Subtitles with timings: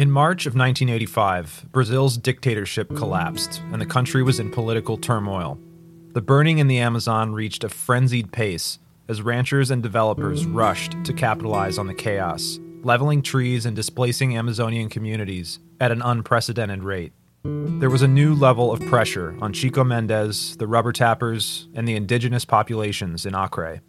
[0.00, 5.58] In March of 1985, Brazil's dictatorship collapsed and the country was in political turmoil.
[6.14, 8.78] The burning in the Amazon reached a frenzied pace
[9.10, 14.88] as ranchers and developers rushed to capitalize on the chaos, leveling trees and displacing Amazonian
[14.88, 17.12] communities at an unprecedented rate.
[17.44, 21.96] There was a new level of pressure on Chico Mendes, the rubber tappers, and the
[21.96, 23.82] indigenous populations in Acre.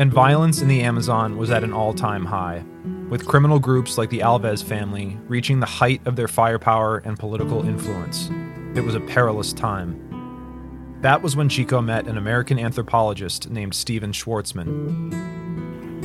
[0.00, 2.64] And violence in the Amazon was at an all time high,
[3.10, 7.68] with criminal groups like the Alves family reaching the height of their firepower and political
[7.68, 8.30] influence.
[8.74, 10.96] It was a perilous time.
[11.02, 15.12] That was when Chico met an American anthropologist named Stephen Schwartzman.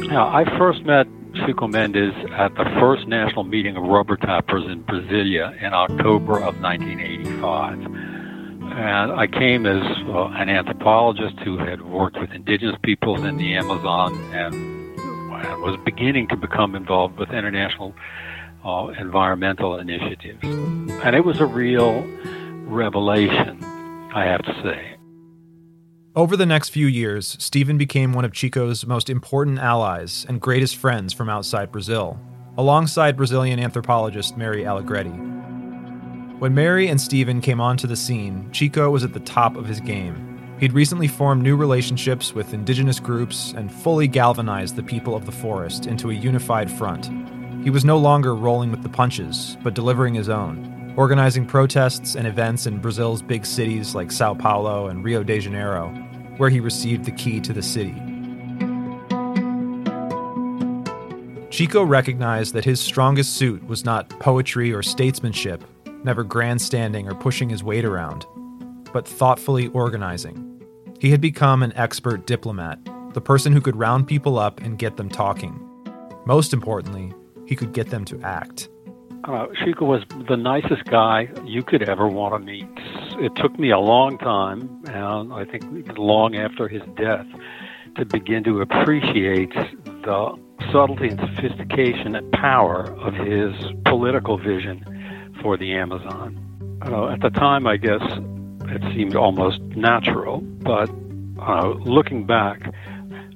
[0.09, 1.07] Now, I first met
[1.45, 6.59] Chico Mendes at the first national meeting of rubber tappers in Brasilia in October of
[6.59, 8.04] 1985.
[8.71, 13.55] And I came as uh, an anthropologist who had worked with indigenous peoples in the
[13.55, 14.85] Amazon and,
[15.61, 17.93] was beginning to become involved with international
[18.63, 20.39] uh, environmental initiatives.
[20.43, 22.01] And it was a real
[22.65, 23.63] revelation,
[24.13, 24.95] I have to say.
[26.15, 30.77] Over the next few years, Stephen became one of Chico's most important allies and greatest
[30.77, 32.19] friends from outside Brazil,
[32.57, 35.34] alongside Brazilian anthropologist Mary Allegretti.
[36.39, 39.79] When Mary and Stephen came onto the scene, Chico was at the top of his
[39.79, 40.37] game.
[40.59, 45.31] He'd recently formed new relationships with indigenous groups and fully galvanized the people of the
[45.31, 47.09] forest into a unified front.
[47.63, 52.27] He was no longer rolling with the punches, but delivering his own, organizing protests and
[52.27, 55.87] events in Brazil's big cities like Sao Paulo and Rio de Janeiro,
[56.35, 57.95] where he received the key to the city.
[61.49, 65.63] Chico recognized that his strongest suit was not poetry or statesmanship,
[66.05, 68.25] never grandstanding or pushing his weight around,
[68.93, 70.61] but thoughtfully organizing.
[70.99, 72.79] He had become an expert diplomat,
[73.13, 75.59] the person who could round people up and get them talking.
[76.25, 77.13] Most importantly,
[77.45, 78.69] he could get them to act.
[79.25, 82.67] Uh, Chico was the nicest guy you could ever want to meet.
[83.19, 85.63] It took me a long time, and I think
[85.97, 87.25] long after his death,
[87.95, 90.37] to begin to appreciate the
[90.71, 93.53] subtlety and sophistication and power of his
[93.85, 94.83] political vision
[95.45, 96.35] for the Amazon.
[96.81, 100.89] Uh, at the time, I guess it seemed almost natural, but
[101.39, 102.73] uh, looking back,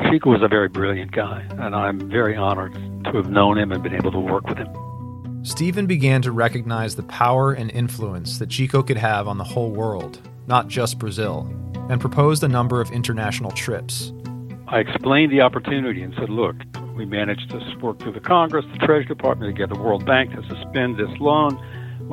[0.09, 2.73] Chico was a very brilliant guy, and I'm very honored
[3.05, 5.43] to have known him and been able to work with him.
[5.43, 9.69] Stephen began to recognize the power and influence that Chico could have on the whole
[9.69, 11.47] world, not just Brazil,
[11.91, 14.11] and proposed a number of international trips.
[14.67, 16.55] I explained the opportunity and said, look,
[16.95, 20.33] we managed to work through the Congress, the Treasury Department, to get the World Bank
[20.33, 21.55] to suspend this loan.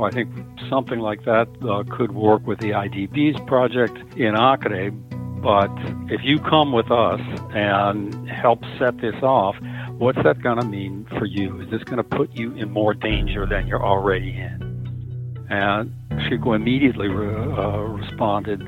[0.05, 0.31] I think
[0.69, 4.91] something like that uh, could work with the IDB's project in Acre.
[4.91, 5.71] But
[6.11, 7.21] if you come with us
[7.55, 9.57] and help set this off,
[9.99, 11.61] what's that going to mean for you?
[11.61, 15.47] Is this going to put you in more danger than you're already in?
[15.49, 15.95] And
[16.29, 18.63] Chico immediately re- uh, responded,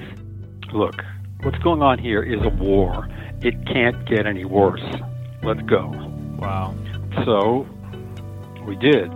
[0.72, 1.03] Look,
[1.43, 3.09] what's going on here is a war.
[3.41, 4.84] It can't get any worse.
[5.43, 5.88] Let's go.
[6.38, 6.75] Wow.
[7.25, 7.67] So
[8.67, 9.11] we did.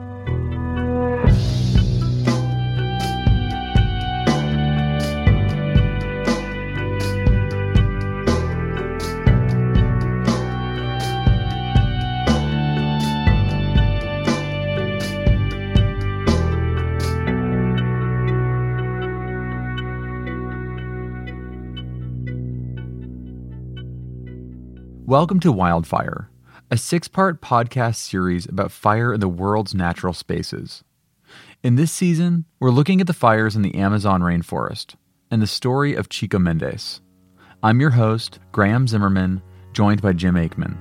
[25.13, 26.31] Welcome to Wildfire,
[26.71, 30.85] a six part podcast series about fire in the world's natural spaces.
[31.63, 34.95] In this season, we're looking at the fires in the Amazon rainforest
[35.31, 37.03] and the story of Chico Mendes.
[37.63, 39.43] I'm your host, Graham Zimmerman,
[39.75, 40.79] joined by Jim Aikman.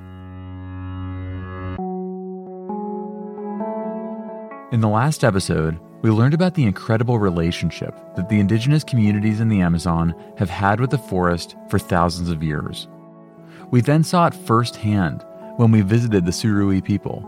[4.71, 9.49] In the last episode, we learned about the incredible relationship that the indigenous communities in
[9.49, 12.87] the Amazon have had with the forest for thousands of years.
[13.71, 17.25] We then saw it firsthand when we visited the Surui people.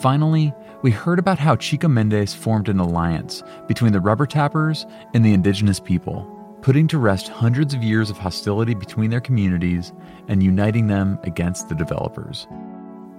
[0.00, 5.24] Finally, we heard about how Chico Mendes formed an alliance between the rubber tappers and
[5.24, 6.24] the indigenous people,
[6.62, 9.92] putting to rest hundreds of years of hostility between their communities
[10.28, 12.46] and uniting them against the developers.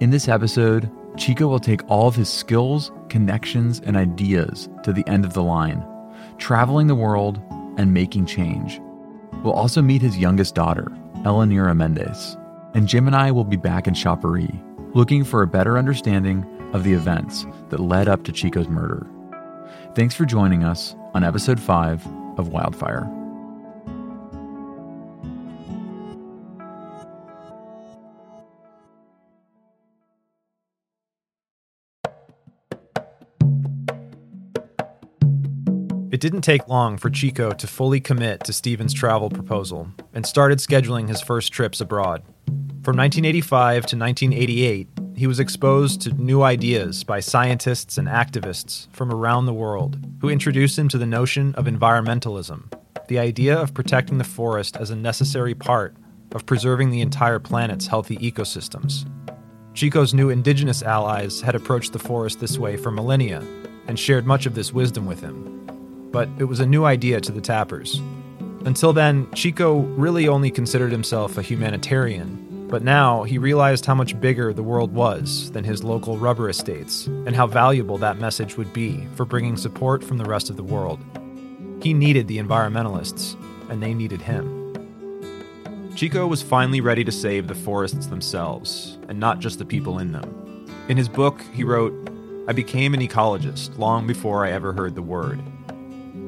[0.00, 5.06] In this episode, Chico will take all of his skills, connections, and ideas to the
[5.06, 5.86] end of the line,
[6.38, 7.42] traveling the world
[7.76, 8.80] and making change.
[9.42, 10.90] We'll also meet his youngest daughter,
[11.24, 12.36] Elenira Mendes,
[12.74, 14.62] and Jim and I will be back in Xapuri,
[14.94, 19.06] looking for a better understanding of the events that led up to Chico's murder.
[19.94, 22.06] Thanks for joining us on episode 5
[22.38, 23.10] of Wildfire.
[36.12, 40.60] It didn't take long for Chico to fully commit to Stephen's travel proposal and started
[40.60, 42.22] scheduling his first trips abroad.
[42.84, 49.12] From 1985 to 1988, he was exposed to new ideas by scientists and activists from
[49.12, 52.72] around the world who introduced him to the notion of environmentalism,
[53.08, 55.96] the idea of protecting the forest as a necessary part
[56.36, 59.10] of preserving the entire planet's healthy ecosystems.
[59.74, 63.42] Chico's new indigenous allies had approached the forest this way for millennia
[63.88, 65.55] and shared much of this wisdom with him
[66.16, 68.00] but it was a new idea to the tappers.
[68.64, 74.18] Until then, Chico really only considered himself a humanitarian, but now he realized how much
[74.18, 78.72] bigger the world was than his local rubber estates, and how valuable that message would
[78.72, 81.00] be for bringing support from the rest of the world.
[81.82, 83.36] He needed the environmentalists,
[83.68, 84.72] and they needed him.
[85.96, 90.12] Chico was finally ready to save the forests themselves, and not just the people in
[90.12, 90.66] them.
[90.88, 91.92] In his book, he wrote,
[92.48, 95.42] I became an ecologist long before I ever heard the word.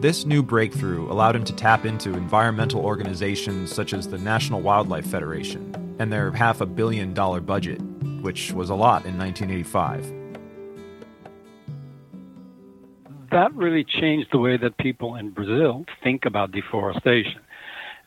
[0.01, 5.05] This new breakthrough allowed him to tap into environmental organizations such as the National Wildlife
[5.05, 7.83] Federation and their half a billion dollar budget,
[8.23, 10.13] which was a lot in 1985.
[13.33, 17.41] That really changed the way that people in Brazil think about deforestation.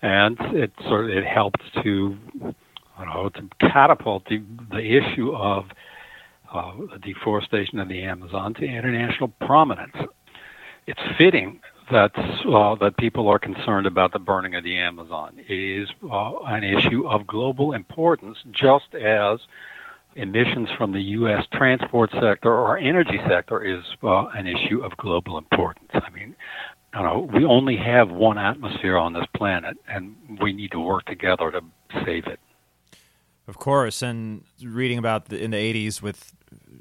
[0.01, 2.55] And it sort of it helped to, don't
[2.97, 4.41] know, to catapult the,
[4.71, 5.65] the issue of
[6.53, 6.71] uh,
[7.03, 9.97] deforestation of the Amazon to international prominence.
[10.87, 11.59] It's fitting
[11.91, 15.39] that uh, that people are concerned about the burning of the Amazon.
[15.47, 19.39] It is uh, an issue of global importance, just as
[20.15, 21.45] emissions from the U.S.
[21.53, 25.91] transport sector or energy sector is uh, an issue of global importance.
[25.93, 26.35] I mean,
[26.93, 31.05] you know, we only have one atmosphere on this planet, and we need to work
[31.05, 31.61] together to
[32.05, 32.39] save it.
[33.47, 36.33] Of course, and reading about the, in the '80s with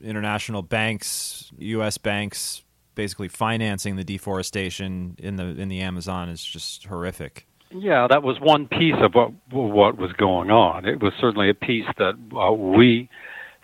[0.03, 1.99] international banks, U.S.
[1.99, 2.62] banks
[3.00, 7.47] basically financing the deforestation in the in the Amazon is just horrific.
[7.70, 10.85] Yeah, that was one piece of what what was going on.
[10.85, 13.08] It was certainly a piece that uh, we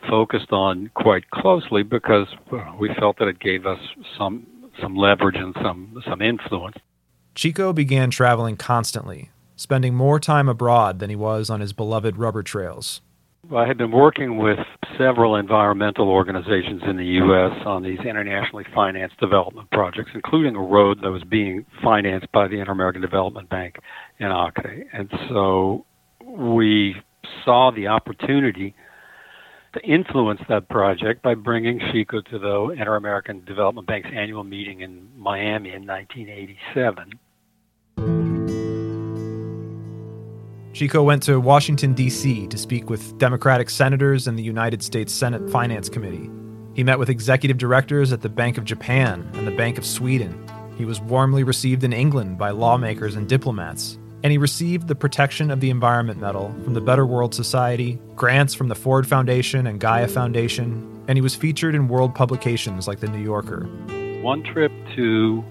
[0.08, 2.28] focused on quite closely because
[2.80, 3.78] we felt that it gave us
[4.16, 4.46] some
[4.80, 6.76] some leverage and some some influence.
[7.34, 12.42] Chico began traveling constantly, spending more time abroad than he was on his beloved rubber
[12.42, 13.02] trails.
[13.54, 14.58] I had been working with
[14.98, 17.52] several environmental organizations in the U.S.
[17.64, 22.58] on these internationally financed development projects, including a road that was being financed by the
[22.58, 23.76] Inter American Development Bank
[24.18, 24.84] in Acre.
[24.92, 25.84] And so
[26.24, 26.96] we
[27.44, 28.74] saw the opportunity
[29.74, 34.80] to influence that project by bringing Chico to the Inter American Development Bank's annual meeting
[34.80, 37.12] in Miami in 1987.
[40.76, 42.48] Chico went to Washington, D.C.
[42.48, 46.28] to speak with Democratic senators and the United States Senate Finance Committee.
[46.74, 50.46] He met with executive directors at the Bank of Japan and the Bank of Sweden.
[50.76, 53.98] He was warmly received in England by lawmakers and diplomats.
[54.22, 58.52] And he received the Protection of the Environment Medal from the Better World Society, grants
[58.52, 63.00] from the Ford Foundation and Gaia Foundation, and he was featured in world publications like
[63.00, 63.64] The New Yorker.
[64.20, 65.42] One trip to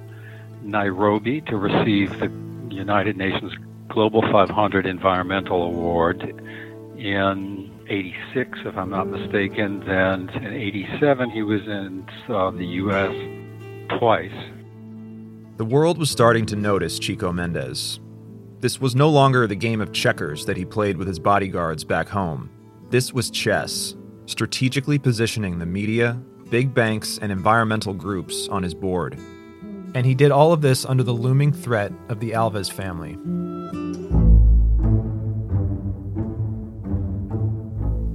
[0.61, 2.31] Nairobi to receive the
[2.69, 3.53] United Nations
[3.89, 6.21] Global 500 Environmental Award
[6.97, 9.81] in 86, if I'm not mistaken.
[9.81, 13.99] Then in 87, he was in uh, the U.S.
[13.99, 14.31] twice.
[15.57, 17.99] The world was starting to notice Chico Mendes.
[18.59, 22.09] This was no longer the game of checkers that he played with his bodyguards back
[22.09, 22.49] home.
[22.89, 29.17] This was chess, strategically positioning the media, big banks, and environmental groups on his board.
[29.95, 33.17] And he did all of this under the looming threat of the Alves family.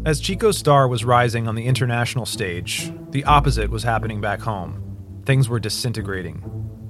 [0.05, 5.23] As Chico's star was rising on the international stage, the opposite was happening back home.
[5.25, 6.43] Things were disintegrating.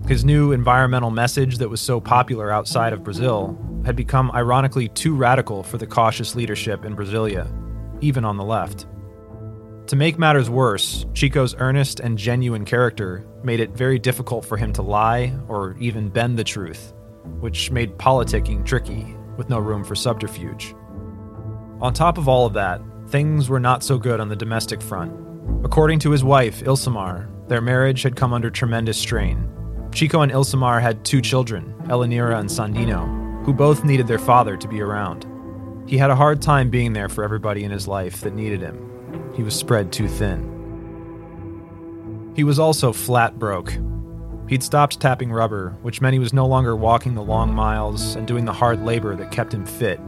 [0.08, 5.14] His new environmental message that was so popular outside of Brazil had become ironically too
[5.14, 7.46] radical for the cautious leadership in Brasilia,
[8.00, 8.86] even on the left.
[9.90, 14.72] To make matters worse, Chico's earnest and genuine character made it very difficult for him
[14.74, 16.92] to lie or even bend the truth,
[17.40, 20.76] which made politicking tricky with no room for subterfuge.
[21.80, 25.12] On top of all of that, things were not so good on the domestic front.
[25.64, 29.50] According to his wife, Ilzamar, their marriage had come under tremendous strain.
[29.90, 34.68] Chico and Ilzamar had two children, Elenira and Sandino, who both needed their father to
[34.68, 35.26] be around.
[35.88, 38.89] He had a hard time being there for everybody in his life that needed him.
[39.34, 40.46] He was spread too thin.
[42.36, 43.76] He was also flat broke.
[44.48, 48.26] He'd stopped tapping rubber, which meant he was no longer walking the long miles and
[48.26, 50.00] doing the hard labor that kept him fit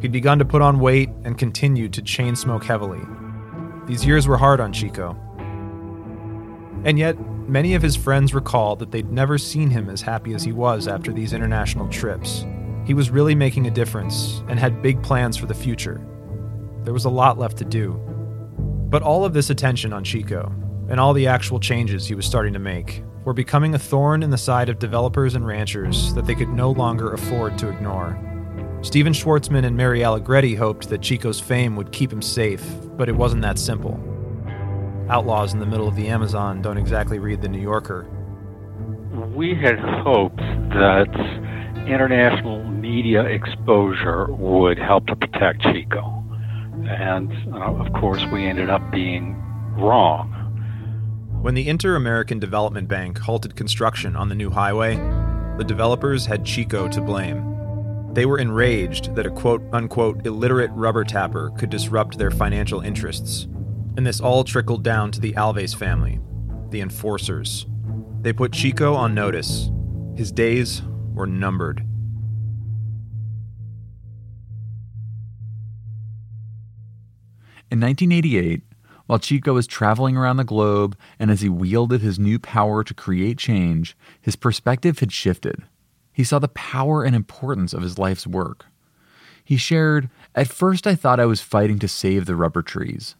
[0.00, 3.00] He'd begun to put on weight and continued to chain smoke heavily.
[3.86, 5.16] These years were hard on Chico.
[6.84, 10.44] And yet, many of his friends recall that they'd never seen him as happy as
[10.44, 12.44] he was after these international trips.
[12.84, 16.00] He was really making a difference and had big plans for the future.
[16.84, 18.00] There was a lot left to do.
[18.88, 20.52] But all of this attention on Chico,
[20.88, 24.30] and all the actual changes he was starting to make, were becoming a thorn in
[24.30, 28.16] the side of developers and ranchers that they could no longer afford to ignore.
[28.82, 32.64] Stephen Schwartzman and Mary Allegretti hoped that Chico's fame would keep him safe,
[32.96, 34.00] but it wasn't that simple.
[35.10, 38.06] Outlaws in the middle of the Amazon don't exactly read the New Yorker.
[39.34, 41.08] We had hoped that
[41.88, 46.22] international media exposure would help to protect Chico.
[46.84, 49.34] And uh, of course, we ended up being
[49.78, 50.32] wrong.
[51.42, 54.96] When the Inter American Development Bank halted construction on the new highway,
[55.58, 58.12] the developers had Chico to blame.
[58.14, 63.46] They were enraged that a quote unquote illiterate rubber tapper could disrupt their financial interests.
[63.96, 66.20] And this all trickled down to the Alves family,
[66.70, 67.66] the enforcers.
[68.22, 69.70] They put Chico on notice.
[70.16, 70.82] His days
[71.14, 71.86] were numbered.
[77.68, 78.62] In 1988,
[79.06, 82.94] while Chico was traveling around the globe and as he wielded his new power to
[82.94, 85.64] create change, his perspective had shifted.
[86.12, 88.66] He saw the power and importance of his life's work.
[89.44, 93.16] He shared, At first, I thought I was fighting to save the rubber trees.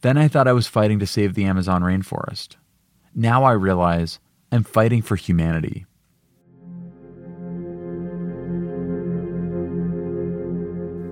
[0.00, 2.56] Then I thought I was fighting to save the Amazon rainforest.
[3.14, 4.18] Now I realize
[4.50, 5.86] I'm fighting for humanity.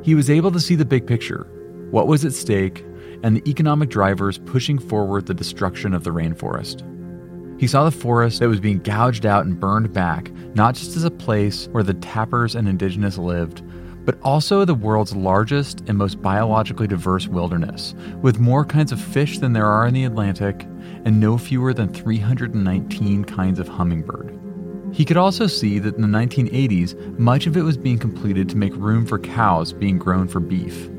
[0.02, 1.49] He was able to see the big picture
[1.95, 2.85] what was at stake,
[3.23, 6.83] and the economic drivers pushing forward the destruction of the rainforest.
[7.61, 11.05] He saw the forest that was being gouged out and burned back, not just as
[11.05, 13.63] a place where the tappers and indigenous lived,
[14.05, 19.39] but also the world's largest and most biologically diverse wilderness, with more kinds of fish
[19.39, 20.67] than there are in the Atlantic
[21.05, 24.37] and no fewer than 319 kinds of hummingbird.
[24.93, 28.57] He could also see that in the 1980s, much of it was being completed to
[28.57, 30.91] make room for cows being grown for beef.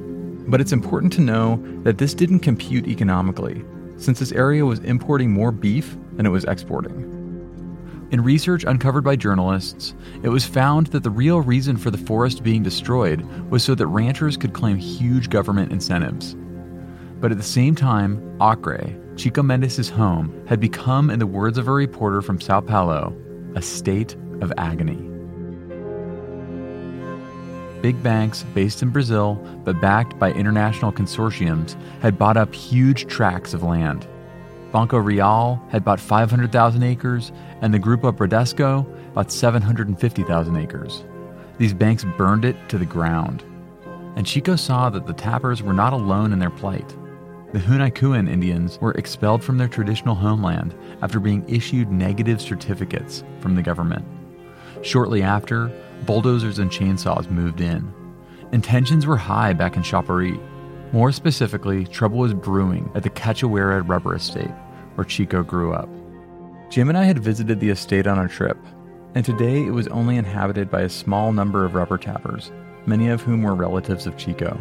[0.48, 3.64] But it's important to know that this didn't compute economically,
[3.98, 7.12] since this area was importing more beef than it was exporting.
[8.12, 12.44] In research uncovered by journalists, it was found that the real reason for the forest
[12.44, 16.36] being destroyed was so that ranchers could claim huge government incentives.
[17.20, 21.68] But at the same time, Acre, Chico Mendes' home, had become, in the words of
[21.68, 23.16] a reporter from Sao Paulo,
[23.56, 25.15] a state of agony.
[27.86, 33.54] Big banks based in Brazil but backed by international consortiums had bought up huge tracts
[33.54, 34.08] of land.
[34.72, 41.04] Banco Real had bought 500,000 acres, and the Grupo Bradesco bought 750,000 acres.
[41.60, 43.44] These banks burned it to the ground.
[44.16, 46.90] And Chico saw that the tappers were not alone in their plight.
[47.54, 50.74] The Huni Kuin Indians were expelled from their traditional homeland
[51.04, 54.04] after being issued negative certificates from the government.
[54.82, 55.72] Shortly after,
[56.04, 57.94] bulldozers and chainsaws moved in.
[58.52, 60.40] And tensions were high back in Xapuri.
[60.94, 64.52] More specifically, trouble was brewing at the Cachoeira rubber estate,
[64.96, 65.90] where Chico grew up.
[66.70, 68.58] Jim and I had visited the estate on our trip,
[69.14, 72.52] and today it was only inhabited by a small number of rubber tappers,
[72.86, 74.60] many of whom were relatives of Chico.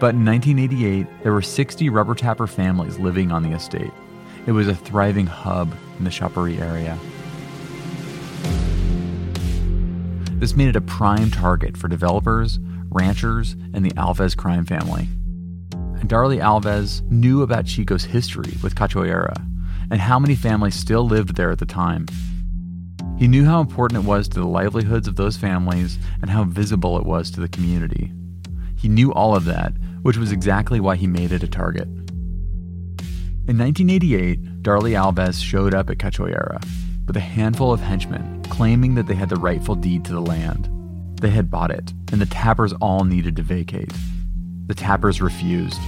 [0.00, 3.92] But in 1988, there were 60 rubber tapper families living on the estate.
[4.46, 6.98] It was a thriving hub in the Xapuri area.
[10.44, 12.58] This made it a prime target for developers,
[12.90, 15.08] ranchers, and the Alves crime family.
[15.72, 19.34] And Darly Alves knew about Chico's history with Cachoeira
[19.90, 22.04] and how many families still lived there at the time.
[23.18, 26.98] He knew how important it was to the livelihoods of those families and how visible
[26.98, 28.12] it was to the community.
[28.76, 29.72] He knew all of that,
[30.02, 31.88] which was exactly why he made it a target.
[33.48, 36.62] In 1988, Darly Alves showed up at Cachoeira
[37.06, 40.68] with a handful of henchmen claiming that they had the rightful deed to the land.
[41.20, 43.92] They had bought it, and the tappers all needed to vacate.
[44.66, 45.80] The tappers refused.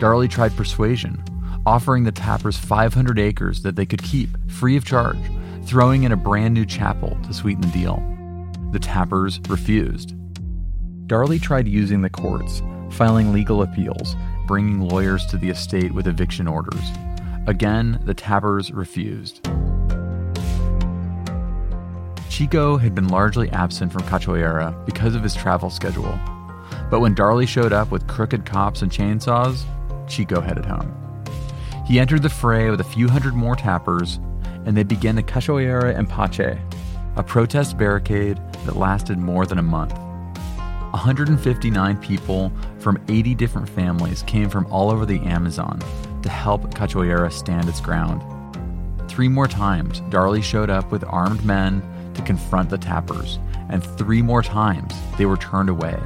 [0.00, 1.22] Darly tried persuasion,
[1.66, 5.18] offering the tappers 500 acres that they could keep free of charge,
[5.64, 8.02] throwing in a brand new chapel to sweeten the deal.
[8.72, 10.14] The tappers refused.
[11.06, 14.16] Darly tried using the courts, filing legal appeals,
[14.46, 16.88] bringing lawyers to the estate with eviction orders.
[17.46, 19.46] Again, the tappers refused.
[22.36, 26.20] Chico had been largely absent from Cachoeira because of his travel schedule.
[26.90, 29.64] But when Darly showed up with crooked cops and chainsaws,
[30.06, 30.94] Chico headed home.
[31.86, 34.20] He entered the fray with a few hundred more tappers,
[34.66, 36.58] and they began the Cachoeira Empate,
[37.16, 39.94] a protest barricade that lasted more than a month.
[39.94, 45.80] 159 people from 80 different families came from all over the Amazon
[46.22, 48.22] to help Cachoeira stand its ground.
[49.08, 51.80] Three more times, Darly showed up with armed men
[52.16, 55.98] to confront the tappers, and three more times they were turned away.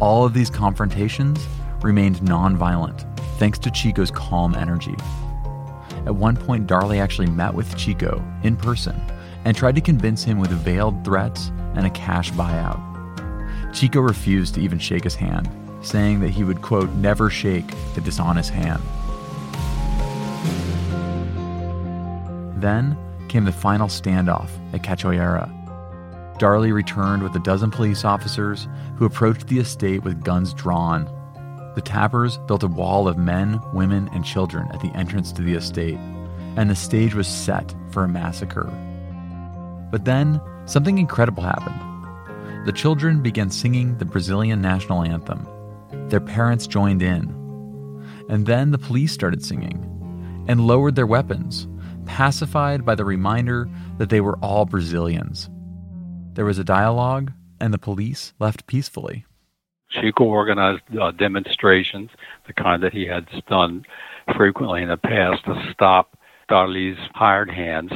[0.00, 1.46] All of these confrontations
[1.82, 3.04] remained nonviolent
[3.38, 4.96] thanks to Chico's calm energy.
[6.06, 9.00] At one point, Darly actually met with Chico in person
[9.44, 12.84] and tried to convince him with veiled threats and a cash buyout.
[13.74, 15.48] Chico refused to even shake his hand,
[15.82, 18.82] saying that he would, quote, never shake a dishonest hand.
[22.60, 22.96] Then
[23.28, 25.54] came the final standoff at Cachoeira.
[26.38, 31.04] Darly returned with a dozen police officers who approached the estate with guns drawn.
[31.74, 35.54] The tappers built a wall of men, women, and children at the entrance to the
[35.54, 35.98] estate,
[36.56, 38.70] and the stage was set for a massacre.
[39.90, 42.66] But then, something incredible happened.
[42.66, 45.46] The children began singing the Brazilian national anthem.
[46.08, 47.34] Their parents joined in.
[48.28, 49.84] And then the police started singing
[50.48, 51.66] and lowered their weapons,
[52.08, 55.48] pacified by the reminder that they were all Brazilians.
[56.32, 59.24] There was a dialogue, and the police left peacefully.
[59.90, 62.10] Chico organized uh, demonstrations,
[62.46, 63.84] the kind that he had done
[64.36, 67.92] frequently in the past, to stop Darly's hired hands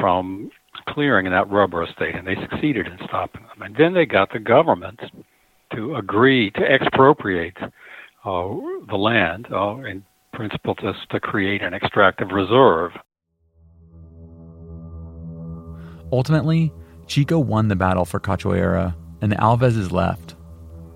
[0.00, 0.50] from
[0.88, 3.62] clearing in that rubber estate, and they succeeded in stopping them.
[3.62, 5.00] And then they got the government
[5.74, 7.70] to agree to expropriate uh,
[8.88, 12.92] the land, uh, in principle, just to create an extractive reserve.
[16.16, 16.72] Ultimately,
[17.06, 20.34] Chico won the battle for Cachoeira, and the Alveses left.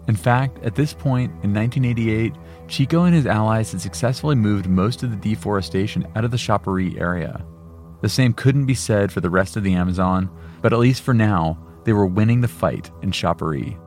[0.08, 2.32] In fact, at this point in 1988,
[2.68, 6.98] Chico and his allies had successfully moved most of the deforestation out of the Xapuri
[6.98, 7.44] area.
[8.00, 10.30] The same couldn't be said for the rest of the Amazon,
[10.62, 13.78] but at least for now, they were winning the fight in Xapuri.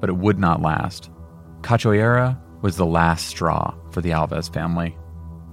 [0.00, 1.08] But it would not last.
[1.60, 4.98] Cachoeira was the last straw for the Alves family.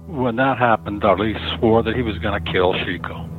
[0.08, 3.30] When that happened, Darly swore that he was going to kill Chico.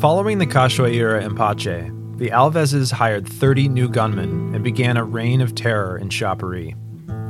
[0.00, 5.54] Following the Cachoeira Empate, the Alveses hired 30 new gunmen and began a reign of
[5.54, 6.74] terror in Xapuri.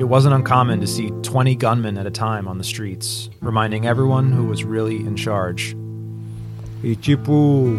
[0.00, 4.30] It wasn't uncommon to see 20 gunmen at a time on the streets, reminding everyone
[4.30, 5.74] who was really in charge.
[6.84, 7.74] Tipo,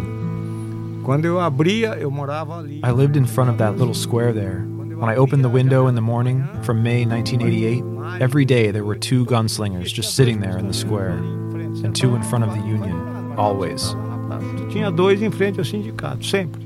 [1.05, 2.81] quando eu abria, eu morava ali.
[2.83, 4.59] I lived in front of that little square there.
[4.59, 8.97] When I opened the window in the morning from May 1988, every day there were
[8.97, 13.33] two gunslingers just sitting there in the square, and two in front of the Union,
[13.37, 13.95] always.
[14.71, 16.61] Tinha dois em frente ao sindicato, sempre.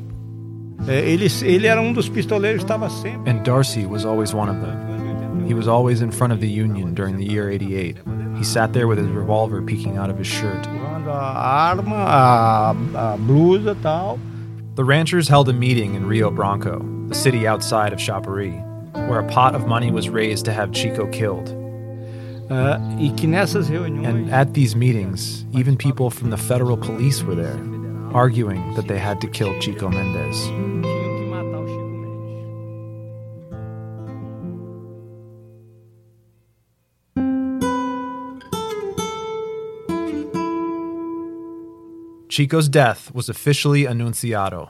[0.87, 3.31] Ele, ele era um dos pistoleiros, estava sempre.
[3.31, 5.47] And Darcy was always one of them.
[5.47, 7.97] He was always in front of the Union during the year 88.
[8.37, 10.65] He sat there with his revolver peeking out of his shirt.
[11.07, 14.19] A arma, a, a blusa tal.
[14.75, 18.53] The ranchers held a meeting in Rio Branco, the city outside of Xapuri,
[19.07, 21.49] where a pot of money was raised to have Chico killed.
[22.49, 24.07] Uh, e que nessas reuniões.
[24.07, 27.57] And at these meetings, even people from the federal police were there,
[28.15, 30.47] arguing that they had to kill Chico Mendes.
[42.29, 44.69] Chico's death was officially annunciado.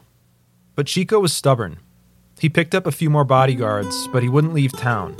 [0.74, 1.78] But Chico was stubborn.
[2.40, 5.18] He picked up a few more bodyguards, but he wouldn't leave town.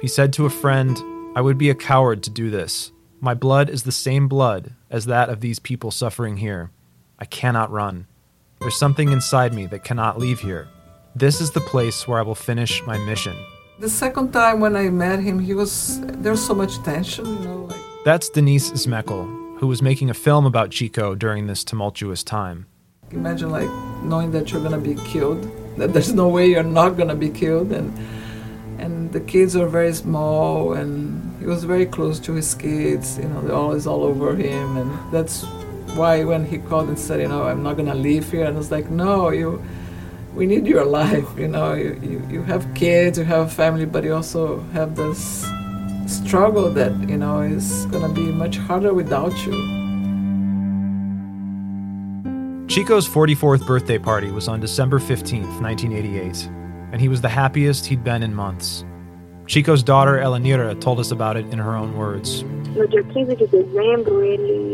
[0.00, 1.00] He said to a friend,
[1.36, 2.90] I would be a coward to do this.
[3.20, 6.72] My blood is the same blood as that of these people suffering here.
[7.20, 8.06] I cannot run.
[8.60, 10.68] There's something inside me that cannot leave here.
[11.16, 13.36] This is the place where I will finish my mission.
[13.80, 17.38] The second time when I met him, he was there was so much tension, you
[17.40, 22.22] know, like That's Denise Zmekhol, who was making a film about Chico during this tumultuous
[22.22, 22.66] time.
[23.10, 23.70] imagine like
[24.04, 25.42] knowing that you're gonna be killed,
[25.76, 27.92] that there's no way you're not gonna be killed, and
[28.78, 30.92] and the kids are very small, and
[31.40, 34.90] he was very close to his kids, you know, they're always all over him, and
[35.12, 35.46] that's
[35.96, 38.58] why when he called and said, you know, I'm not gonna leave here, and I
[38.58, 39.62] was like, no, you.
[40.34, 41.74] We need your life, you know.
[41.74, 45.48] You, you, you have kids, you have a family, but you also have this
[46.06, 49.52] struggle that you know is gonna be much harder without you.
[52.68, 56.46] Chico's 44th birthday party was on December 15th, 1988,
[56.92, 58.84] and he was the happiest he'd been in months.
[59.46, 62.44] Chico's daughter, Elenira, told us about it in her own words.
[62.76, 64.67] No dia 15 de dezembro, ele,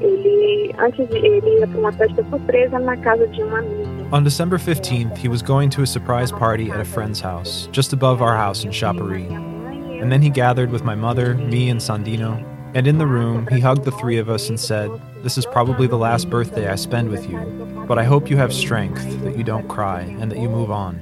[0.00, 3.90] ele antes de ele ia para uma festa surpresa na casa de uma amiga.
[4.12, 7.92] On December 15th, he was going to a surprise party at a friend's house, just
[7.92, 12.42] above our house in mãe, And then he gathered with my mother, me, and Sandino.
[12.74, 14.90] And in the room, he hugged the three of us and said,
[15.22, 17.38] This is probably the last birthday I spend with you,
[17.86, 21.00] but I hope you have strength, that you don't cry, and that you move on.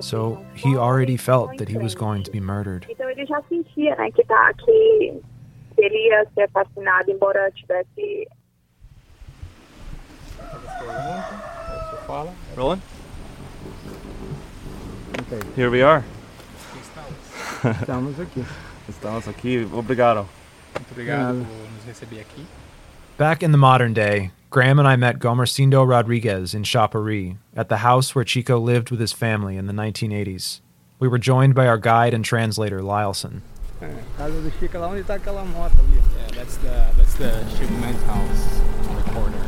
[0.00, 2.86] So he already felt that he was going to be murdered.
[5.82, 8.28] Então ele já sentia, né, que, tá, que ele ia ser assassinado, embora tivesse
[12.56, 12.82] Rolling?
[15.56, 16.04] Here we are.
[17.80, 18.44] Estamos aqui.
[18.88, 19.68] Estamos aqui.
[19.72, 20.28] Obrigado.
[20.74, 22.46] Muito obrigado por nos receber aqui.
[23.16, 27.78] Back in the modern day, Graham and I met Gomercindo Rodrigues in Xapuri at the
[27.78, 30.60] house where Chico lived with his family in the 1980s.
[30.98, 33.42] We were joined by our guide and translator, Lyleson.
[33.82, 35.96] É, casa do Chico, lá onde está aquela moto ali.
[35.96, 39.38] Yeah, that's the that's the Chico Men's house on the corner.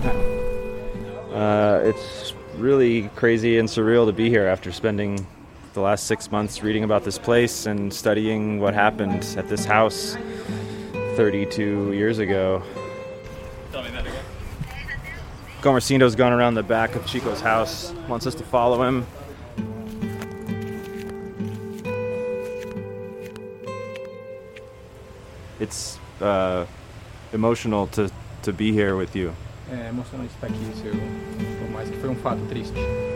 [1.33, 5.25] Uh, it's really crazy and surreal to be here after spending
[5.75, 10.16] the last six months reading about this place and studying what happened at this house
[11.16, 12.62] 32 years ago.
[13.70, 14.25] Tell me that again.
[15.61, 19.07] Gomercindo's gone around the back of Chico's house, wants us to follow him.
[25.64, 26.66] It's uh,
[27.33, 28.11] emotional to,
[28.42, 29.33] to be here with you.
[29.72, 30.92] É emocionante estar aqui, seu.
[30.92, 32.74] Por mais que foi um fato triste.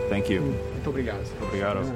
[0.09, 0.41] Thank you.
[0.73, 1.21] Muito obrigado.
[1.43, 1.93] Obrigado.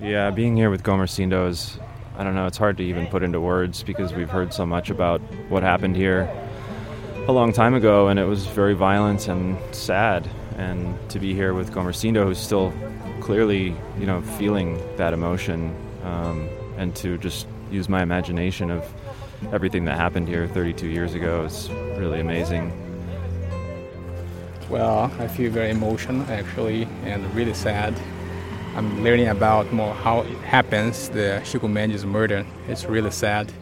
[0.00, 1.78] Yeah, being here with Gomercindo is,
[2.16, 4.88] I don't know, it's hard to even put into words because we've heard so much
[4.88, 5.20] about
[5.50, 6.26] what happened here
[7.28, 10.26] a long time ago and it was very violent and sad.
[10.56, 12.72] And to be here with Gomercindo, who's still
[13.20, 16.48] clearly, you know, feeling that emotion, um,
[16.78, 18.84] and to just use my imagination of
[19.52, 22.72] everything that happened here 32 years ago is really amazing.
[24.70, 27.94] Well, I feel very emotional actually and really sad.
[28.74, 32.46] I'm learning about more how it happens, the Chico Mendes murder.
[32.68, 33.52] It's really sad.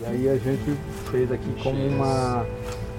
[0.00, 0.76] E aí a gente
[1.10, 2.46] fez aqui como uma.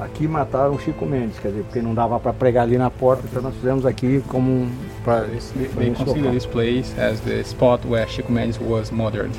[0.02, 3.24] Aqui mataram o Chico Mendes, quer dizer, porque não dava para pregar ali na porta,
[3.30, 4.72] então nós fizemos aqui como um.
[5.04, 6.34] Pra, They, pra they gente consider tocar.
[6.34, 9.32] this place as the spot where Chico Mendes was murdered.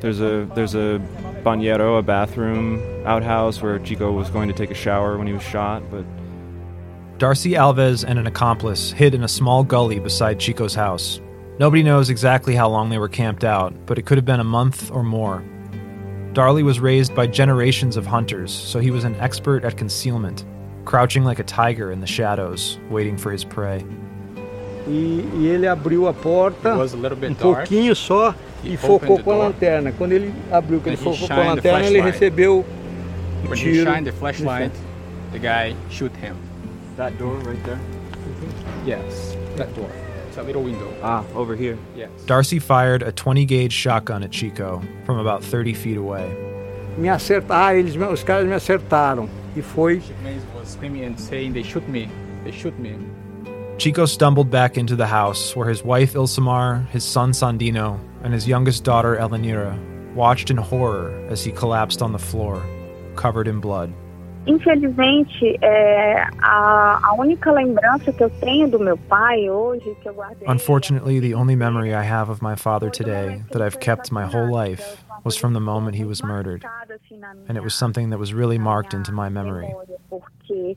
[0.00, 1.00] There's a there's a
[1.42, 5.42] bañero, a bathroom outhouse where Chico was going to take a shower when he was
[5.42, 6.04] shot, but
[7.18, 11.20] Darcy Alves and an accomplice hid in a small gully beside Chico's house.
[11.58, 14.44] Nobody knows exactly how long they were camped out, but it could have been a
[14.44, 15.42] month or more.
[16.32, 20.44] Darly was raised by generations of hunters, so he was an expert at concealment,
[20.84, 23.84] crouching like a tiger in the shadows, waiting for his prey.
[24.88, 27.38] E, e ele abriu a porta um dark.
[27.40, 29.92] pouquinho só He e focou com a lanterna.
[29.92, 32.58] Quando ele abriu, que ele he focou com a lanterna, ele recebeu
[33.44, 33.90] o When he tiro.
[33.90, 34.72] shined the flashlight,
[35.32, 36.34] the guy shoot him.
[36.96, 37.78] that door right there.
[38.86, 39.88] Yes, that door.
[40.28, 40.88] It's a little window.
[41.02, 41.76] Ah, over here.
[41.96, 42.10] Yes.
[42.26, 46.26] Darcy fired a 20 gauge shotgun at Chico from about 30 feet away.
[46.96, 47.46] Me acertaram.
[47.50, 49.28] Ah, eles, me- os caras me acertaram.
[49.56, 50.00] E foi.
[50.00, 52.08] Chico Mendes was screaming and saying, "They shoot me!
[52.44, 52.96] They shoot me!"
[53.78, 58.48] Chico stumbled back into the house where his wife Ilzamar, his son Sandino, and his
[58.48, 59.78] youngest daughter Elenira
[60.16, 62.60] watched in horror as he collapsed on the floor,
[63.14, 63.92] covered in blood.
[64.48, 70.14] Infelizmente, é, a, a única lembrança que eu tenho do meu pai hoje, que eu
[70.14, 70.48] guardei...
[70.48, 74.50] Unfortunately, the only memory I have of my father today that I've kept my whole
[74.50, 76.64] life was from the moment he was murdered.
[77.46, 79.72] And it was something that was really marked into my memory.
[80.08, 80.76] Porque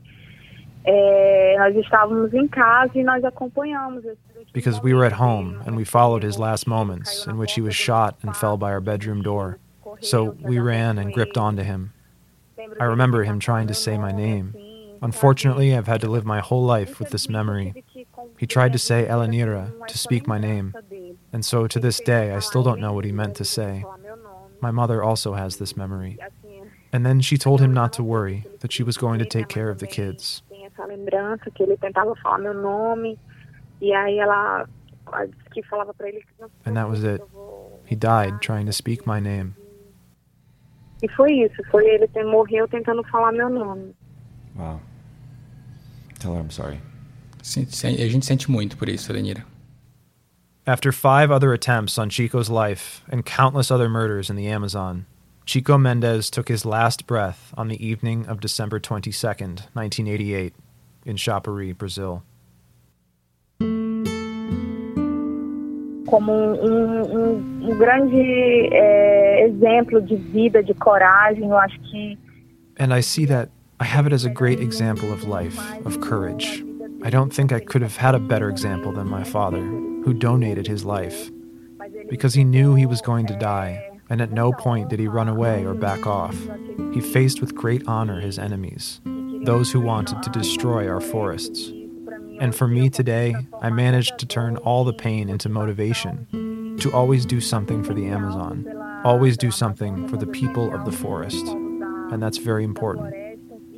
[4.52, 7.74] Because we were at home and we followed his last moments, in which he was
[7.74, 9.58] shot and fell by our bedroom door.
[10.00, 11.92] So we ran and gripped onto him.
[12.80, 14.54] I remember him trying to say my name.
[15.02, 17.84] Unfortunately, I've had to live my whole life with this memory.
[18.38, 20.74] He tried to say Elenira, to speak my name.
[21.32, 23.84] And so to this day, I still don't know what he meant to say.
[24.60, 26.18] My mother also has this memory.
[26.92, 29.70] And then she told him not to worry, that she was going to take care
[29.70, 30.42] of the kids.
[30.82, 33.18] Tem essa lembrança que ele tentava falar meu nome
[33.80, 34.68] e aí ela
[35.06, 37.22] ela disse que falava para ele que não And that was it.
[37.86, 39.54] He died trying to speak my name.
[41.02, 43.94] E foi isso, foi ele ter morreu tentando falar meu nome.
[44.54, 44.80] Wow.
[46.20, 46.80] Tell her I'm sorry.
[47.42, 49.44] Sim, sim, a gente sente muito por isso, Lenira.
[50.64, 55.06] After five other attempts on Chico's life and countless other murders in the Amazon,
[55.44, 59.26] Chico Mendes took his last breath on the evening of December 22,
[59.74, 60.54] 1988,
[61.04, 62.22] in Xapuri, Brazil.
[66.06, 72.18] Como um, um- um- um grande é, exemplo de vida, de coragem, eu acho que
[72.78, 76.64] And I see that I have it as a great example of life, of courage.
[77.04, 79.60] I don't think I could have had a better example than my father,
[80.04, 81.30] who donated his life.
[82.08, 85.28] because he knew he was going to die, and at no point did he run
[85.28, 86.36] away or back off.
[86.92, 89.00] He faced with great honor his enemies,
[89.44, 91.72] those who wanted to destroy our forests.
[92.40, 97.26] And for me today, I managed to turn all the pain into motivation to always
[97.26, 98.66] do something for the Amazon,
[99.04, 101.46] always do something for the people of the forest.
[101.46, 103.14] And that's very important.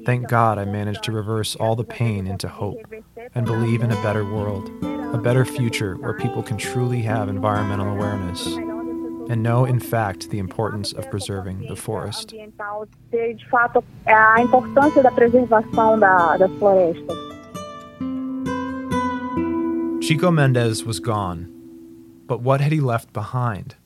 [0.04, 2.80] Thank God I managed to reverse all the pain into hope
[3.34, 4.70] and believe in a better world,
[5.14, 8.46] a better future where people can truly have environmental awareness
[9.28, 12.28] and know, in fact, the importance of preserving the forest.
[12.28, 17.16] de fato a importância da preservação da, das florestas.
[20.00, 21.48] Chico Mendes was gone,
[22.26, 23.76] but what had he left behind?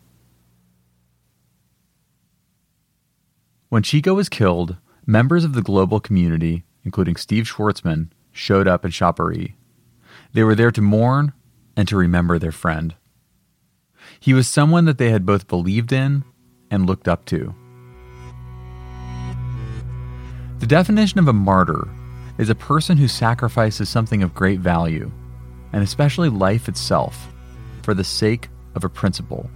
[3.68, 8.90] When Chico was killed, members of the global community, including Steve Schwartzman, showed up in
[8.90, 9.54] Xapuri.
[10.32, 11.32] They were there to mourn
[11.76, 12.94] and to remember their friend.
[14.20, 16.24] He was someone that they had both believed in
[16.70, 17.54] and looked up to.
[20.58, 21.88] The definition of a martyr
[22.36, 25.10] is a person who sacrifices something of great value,
[25.72, 27.28] and especially life itself,
[27.82, 29.48] for the sake of a principle.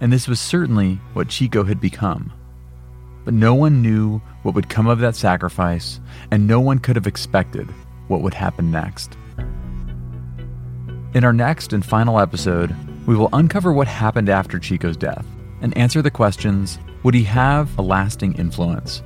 [0.00, 2.32] And this was certainly what Chico had become.
[3.24, 7.06] But no one knew what would come of that sacrifice, and no one could have
[7.06, 7.68] expected
[8.08, 9.16] what would happen next.
[11.14, 12.74] In our next and final episode,
[13.06, 15.26] we will uncover what happened after Chico's death
[15.62, 19.02] and answer the questions Would he have a lasting influence?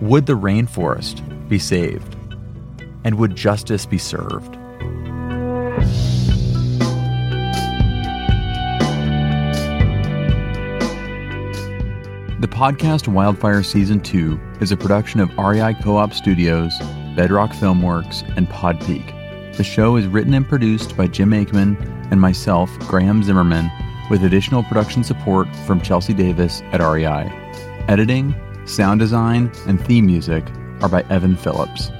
[0.00, 2.16] Would the rainforest be saved?
[3.04, 4.58] And would justice be served?
[12.40, 16.76] The podcast Wildfire Season 2 is a production of REI Co op Studios,
[17.16, 19.56] Bedrock Filmworks, and Podpeak.
[19.56, 23.72] The show is written and produced by Jim Aikman and myself, Graham Zimmerman,
[24.10, 27.32] with additional production support from Chelsea Davis at REI.
[27.88, 28.34] Editing,
[28.66, 30.44] sound design, and theme music
[30.82, 31.90] are by Evan Phillips.